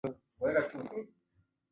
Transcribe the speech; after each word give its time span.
kundi 0.03 0.19
hilo 0.19 0.47
lilikuwa 0.47 0.51
la 0.53 0.59
watu 0.67 0.77
kutoka 0.77 0.95
guangzhou 0.95 1.13